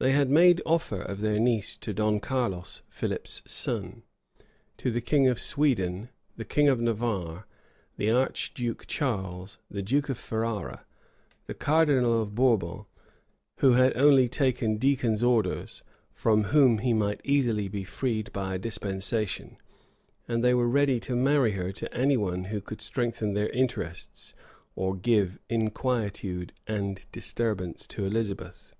[0.00, 4.02] They had made offer of their niece to Don Carlos, Philip's son;
[4.76, 7.46] to the king of Sweden, the king of Navarre,
[7.96, 10.84] the archduke Charles, the duke of Ferrara,
[11.46, 12.86] the cardinal of Bourbon,
[13.58, 18.58] who had only taken deacon's orders, from which he might easily be freed by a
[18.58, 19.58] dispensation;
[20.26, 24.34] and they were ready to marry her to any one who could strengthen their interests,
[24.74, 28.74] or give inquietude and disturbance to Elizabeth.